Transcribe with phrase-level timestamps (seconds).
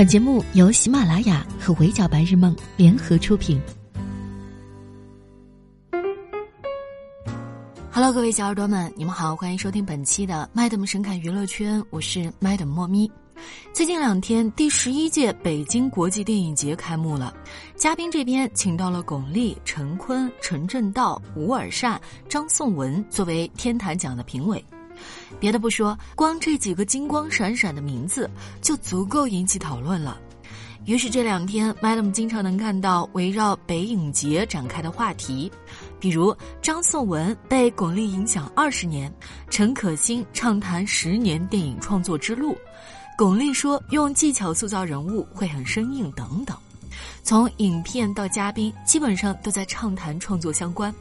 [0.00, 3.60] 本节目由喜马拉雅和围剿白日梦联合出品。
[7.92, 13.12] Hello，各位小耳朵们，你们好，欢迎收听本期的 Madam 神侃娱乐圈，我是 Madam 莫咪。
[13.74, 17.34] 最近两天，第十一届北京国际电影节开幕了，
[17.76, 24.64] 嘉宾这边请到了巩俐、陈坤、陈正道、吴尔善、张颂文作为天坛奖的评委。
[25.38, 28.28] 别的不说，光这几个金光闪闪的名字
[28.60, 30.18] 就足够引起讨论了。
[30.86, 35.52] 于是这两天，Madam 经常能看到围绕北影节展开的话题，
[36.00, 39.12] 比如张颂文被巩俐影响二十年，
[39.50, 42.56] 陈可辛畅谈十年电影创作之路，
[43.18, 46.56] 巩俐说用技巧塑造人物会很生硬等等。
[47.22, 50.92] 从影片到嘉宾，基本上都在畅谈创作相关，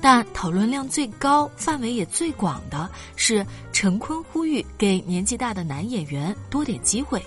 [0.00, 7.22] 但讨论量最高、范围也最广的是陈坤呼吁给年纪大的男演员多点机会。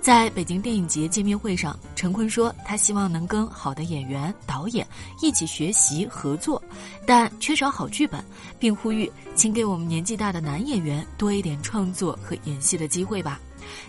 [0.00, 4.86] 在北京电影节见面会上，陈坤说他希望能跟好的演员、导演
[5.22, 6.62] 一起学习合作，
[7.06, 8.22] 但缺少好剧本，
[8.58, 13.40] 并呼吁请给我们年纪大的男演员多一点创作和演戏的机会吧。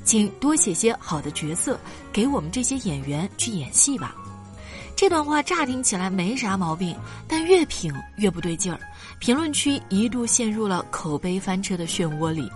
[0.04, 1.80] 请多写些好的角色，
[2.12, 4.16] 给我们这些演员去演戏吧。
[4.96, 6.96] 这段话乍听起来没啥毛病，
[7.28, 8.80] 但越品越不对劲儿。
[9.20, 12.50] 评论区一度陷入了口碑翻车的漩涡里。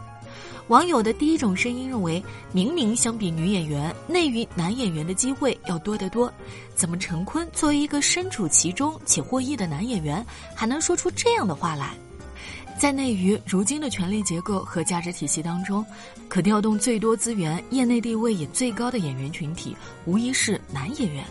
[0.67, 6.31] 网友的第一种声音认为，明明相比女演员，内娱男演员的机会要多得多，
[6.75, 10.23] 怎么陈坤作为一个身处其中且获益的男演员，
[10.55, 11.93] 还能说出这样的话来？
[12.79, 15.85] 在内娱如今的权力结构和价值体系当中，
[16.29, 21.25] 可调动最多资源、业内地位也最高的演员群体，无疑是男演员。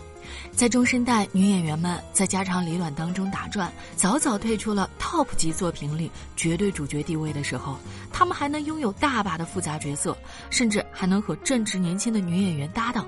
[0.55, 7.77] 在中生代女演员们在家长里短当中打转，早早退出了 TOP 级作品里绝对主角地位的时候，
[8.11, 10.17] 她们还能拥有大把的复杂角色，
[10.49, 13.07] 甚至还能和正值年轻的女演员搭档。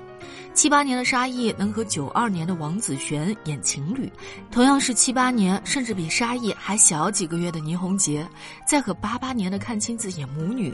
[0.54, 4.10] 七八年的沙溢能和九二年的王子璇演情侣，
[4.50, 8.26] 同样是七八年甚至比沙溢还小几个月的倪虹洁，
[8.66, 10.70] 在和八八年的阚清子演母女；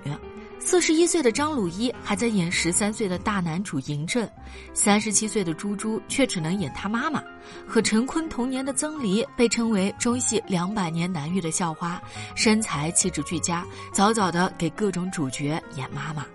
[0.61, 4.29] 四十一岁的张鲁一还在演十三岁的大男主嬴政，
[4.75, 7.23] 三十七岁的朱珠却只能演他妈妈。
[7.67, 12.01] 和陈坤同年的曾黎被称为中戏两百年难遇的校花，
[12.35, 16.27] 身材气质俱佳，早早的给各种主角演妈妈。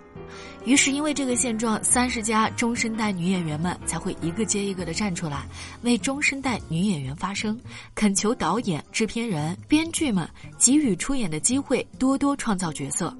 [0.64, 5.46] 于是，因为这个现状，三十家中生代女演员们才会一个接一个的站出来，
[5.82, 7.58] 为中生代女演员发声，
[7.94, 13.14] 恳求导演、制片人、编剧们给予出演的机会，多多创造角色。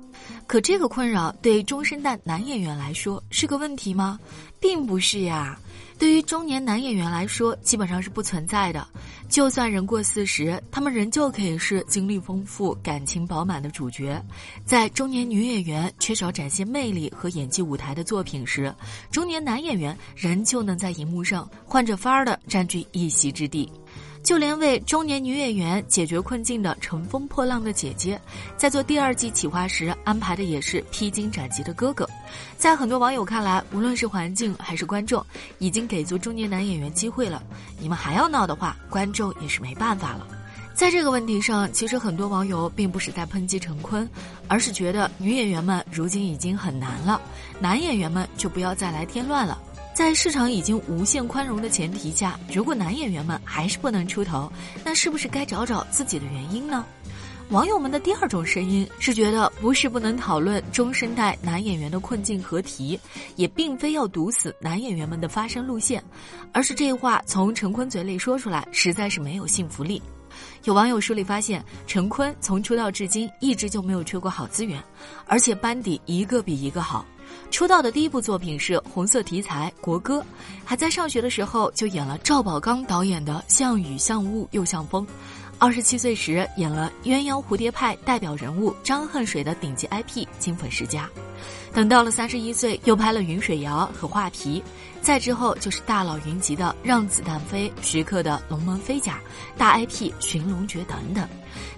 [0.46, 4.18] 可这个困扰对中生代男演员来说是个问题吗？
[4.60, 5.58] 并不是呀。
[5.96, 8.86] 对于中年男演员来说，基本上是不存在的。
[9.28, 14.20] 就算人过四十，他们仍旧可以是经历丰富、感情饱满的主角。
[14.64, 18.74] 在中年女演员缺少展现魅力和演技舞台的作品时，
[19.10, 23.70] 中年男演员仍旧能在荧幕上换着法儿的占据一席之地。
[24.24, 28.16] 就连为中年女演员解决困境的《乘风破浪的姐姐》，
[28.56, 32.08] 在做第二季企划时安排的也是披荆斩棘的哥哥。
[32.56, 35.24] 在很多网友看来，无论是环境还是观众，
[35.58, 37.42] 已经给足中年男演员机会了。
[37.78, 40.26] 你们还要闹的话，观众也是没办法了。
[40.72, 44.08] 在这个问题上，其实很多网友并不是在抨击陈坤，
[44.48, 47.20] 而是觉得女演员们如今已经很难了，
[47.60, 49.60] 男演员们就不要再来添乱了。
[49.94, 54.52] 在市场已经无限宽容的前提下，如果男演员们还是不能出头，
[54.84, 56.84] 那是不是该找找自己的原因呢？
[57.50, 62.98] 网友们的第二种声音是觉得，不是不能讨论中生代男演员的困境和题，
[63.36, 66.02] 也并非要堵死男演员们的发声路线，
[66.52, 70.02] 而是这话从陈坤嘴里说出来，实在是没有信服力。
[70.64, 74.82] 有网友梳理发现，陈坤从出道至今一直就没有缺过好资源，
[75.26, 77.06] 而且班底一个比一个好。
[77.50, 80.20] 出道的第一部作品是红色题材《国歌》，
[80.64, 85.06] 还在上学的时候就演了赵宝刚导演的《像雨像雾又像风》。
[85.56, 91.08] 二十七岁时演了《鸳鸯蝴蝶派》代表人物张恨水的顶级 IP，金粉世家。
[91.72, 94.60] 等到了三十一岁，又拍了《云水谣》和《画皮》，
[95.00, 99.20] 再之后就是大佬云集的《让子弹飞》，徐克的《龙门飞甲》，
[99.58, 101.28] 大 IP《寻龙诀》等等。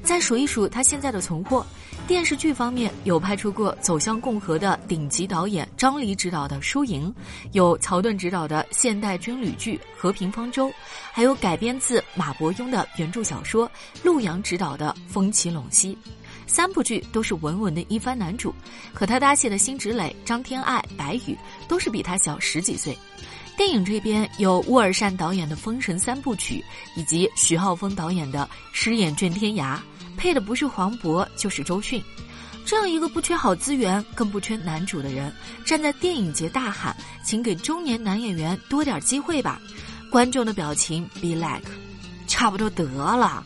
[0.02, 1.64] 再数一数他现在的存货。
[2.06, 7.12] 电视剧方面有拍出过《走向共和》的顶级导演张黎执导的《输赢》，
[7.50, 10.68] 有曹盾执导的现代军旅剧《和平方舟》，
[11.12, 13.68] 还有改编自马伯庸的原著小说
[14.04, 15.98] 陆阳执导的《风起陇西》，
[16.46, 18.54] 三部剧都是稳稳的一番男主。
[18.94, 21.36] 和他搭戏的辛芷蕾、张天爱、白宇
[21.66, 22.96] 都是比他小十几岁。
[23.56, 26.62] 电影这边有乌尔善导演的《封神三部曲》，
[27.00, 29.76] 以及徐浩峰导演的《狮眼卷天涯》。
[30.16, 32.02] 配的不是黄渤就是周迅，
[32.64, 35.30] 这样一个不缺好资源、更不缺男主的人，
[35.64, 39.60] 站在电影节大喊：“请给中年男演员多点机会吧！”
[40.10, 41.68] 观众的表情 be like，
[42.26, 43.44] 差不多得了。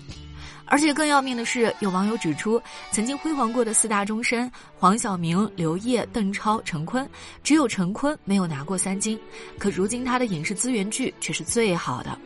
[0.71, 2.63] 而且更要命的是，有网友指出，
[2.93, 7.07] 曾经辉煌过的四大终身黄晓明、刘烨、邓超、陈坤，
[7.43, 9.19] 只有陈坤没有拿过三金，
[9.59, 12.17] 可如今他的影视资源剧却是最好的。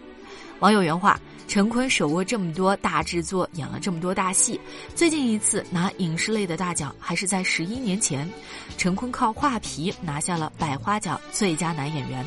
[0.60, 1.18] 网友原话：
[1.48, 4.60] 陈坤手握这么多大制作，演了这么多大戏，
[4.94, 8.30] 最近一次拿影视类的大奖还是在十一年前，
[8.76, 12.24] 陈坤靠画皮拿下了百花奖最佳男演员。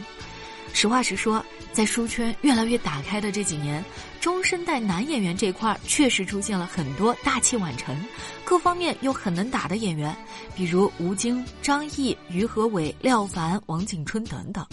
[0.78, 1.44] 实话实说，
[1.74, 3.84] 在书圈越来越打开的这几年，
[4.22, 8.00] 中生代男演员这块确实出现了很多大器晚成、
[8.46, 10.16] 各方面又很能打的演员，
[10.56, 14.64] 比如吴京、张译、于和伟、廖凡、王景春等等。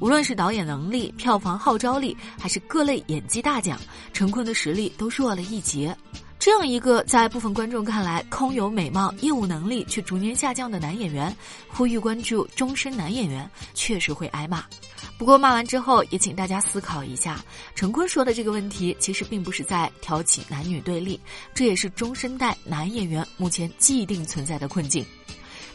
[0.00, 3.80] 无论是导演能力、票房号召力，还是各类演技大奖，
[4.12, 5.96] 陈坤的实力都弱了一截。
[6.38, 11.34] 这样一个在部分观众看来空有美貌、业务能力却逐年下降的男演员，
[11.68, 14.62] 呼吁关注终身男演员，确实会挨骂。
[15.16, 17.42] 不过骂完之后，也请大家思考一下，
[17.74, 21.18] 陈坤说的这个问题，其实并不是在挑起男女对立，
[21.54, 25.04] 这也是中生代男演员目前既定存在的困境。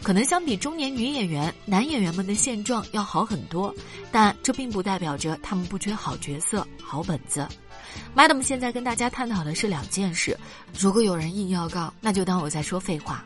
[0.01, 3.73] 可能相比中年女演员，男演员们的现状要好很多，
[4.11, 7.45] 但这并不代表着他们不缺好角色、好本子。
[8.15, 10.37] Madam 现在跟大家探讨的是两件事，
[10.77, 13.25] 如果有人硬要杠，那就当我在说废话。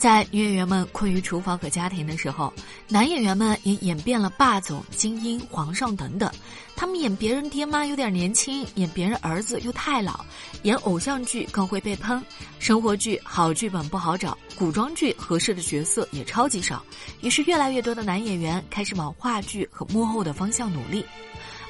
[0.00, 2.50] 在女演员们困于厨房和家庭的时候，
[2.88, 6.32] 男演员们也演遍了霸总、精英、皇上等等。
[6.74, 10.24] 他们演别人爹妈有点年轻，演别人儿子又太老，
[10.62, 12.24] 演偶像剧更会被喷。
[12.58, 16.82] 生活剧好剧本不好找，古装剧合适的角色也超级少。
[17.20, 21.04] 于是越来越多的男演员开始往话剧和幕后的方向努力。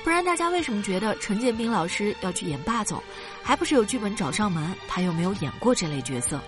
[0.05, 3.03] 不然大家为什么觉得陈建斌老师要去演霸总，
[3.43, 4.73] 还不是有剧本找上门？
[4.87, 6.41] 他又没有演过这类角色。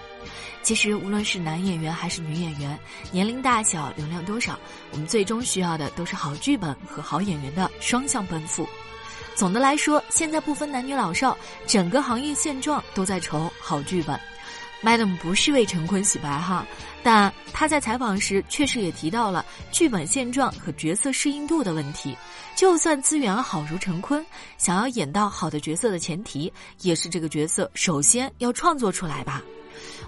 [0.62, 2.78] 其实，无论是男演员还是女演员，
[3.10, 4.58] 年龄大小、流量多少，
[4.92, 8.68] 我们最终需要的都是好剧本和好演员的双向奔赴。
[9.34, 11.36] 总的来说，现在不分男女老少，
[11.66, 14.18] 整个行业现状都在愁好剧本。
[14.82, 16.66] Madam 不是为陈坤洗白哈，
[17.04, 22.16] 但他在采访时确实也提到了剧本现状和角色适应度的问题。
[22.56, 24.24] 就算资源好如陈坤，
[24.58, 29.40] 想要演到好的角色的前提，也是这个角色首先要创作出来吧。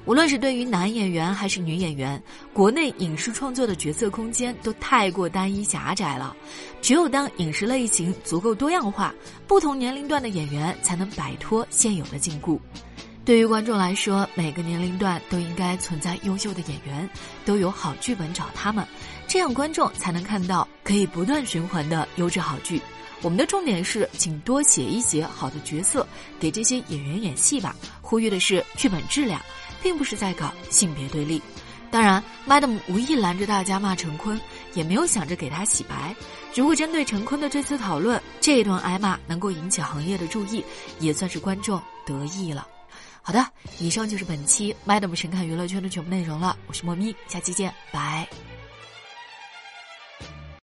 [0.06, 2.22] 无论是对于男演员还是女演员，
[2.52, 6.36] 国内影视创作的角色空间都太过单一狭窄了。
[6.82, 9.14] 只有当影视类型足够多样化，
[9.46, 12.58] 不同年龄段的演员才能摆脱现有的禁锢。
[13.24, 17.08] 对于观众来说，每个年龄段都应该存在优秀的演员，
[17.46, 18.86] 都有好剧本找他们，
[19.26, 22.78] 这样观众才能看到可以不断循环的优质好剧。
[23.22, 26.06] 我们的重点是，请多写一写好的角色，
[26.38, 27.74] 给这些演员演戏吧。
[28.02, 29.40] 呼吁的是剧本质量。
[29.84, 31.40] 并不是在搞性别对立，
[31.90, 34.40] 当然，Madam 无意拦着大家骂陈坤，
[34.72, 36.16] 也没有想着给他洗白。
[36.54, 40.64] 如果针对陈坤的这次讨论，这一顿挨骂能够引起行业的注意，
[41.00, 42.66] 也算是观众得意了。
[43.20, 43.46] 好的，
[43.78, 46.56] 以上就是本期 Madam 神看娱乐圈的全部内容了。
[46.66, 48.26] 我是莫咪，下期见，拜。